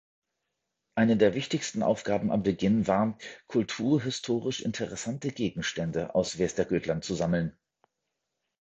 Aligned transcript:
Eine 0.95 1.15
der 1.15 1.35
wichtigsten 1.35 1.83
Aufgaben 1.83 2.31
am 2.31 2.41
Beginn 2.41 2.87
war, 2.87 3.19
kulturhistorisch 3.45 4.61
interessante 4.61 5.31
Gegenstände 5.31 6.15
aus 6.15 6.39
Västergötland 6.39 7.03
zu 7.03 7.13
sammeln. 7.13 7.55